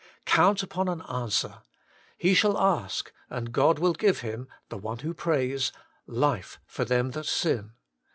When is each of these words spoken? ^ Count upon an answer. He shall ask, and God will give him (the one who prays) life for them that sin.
^ 0.21 0.25
Count 0.25 0.63
upon 0.63 0.87
an 0.89 1.03
answer. 1.03 1.61
He 2.17 2.33
shall 2.33 2.57
ask, 2.57 3.13
and 3.29 3.51
God 3.51 3.77
will 3.77 3.93
give 3.93 4.21
him 4.21 4.47
(the 4.69 4.77
one 4.79 4.97
who 4.97 5.13
prays) 5.13 5.71
life 6.07 6.59
for 6.65 6.83
them 6.83 7.11
that 7.11 7.27
sin. 7.27 7.73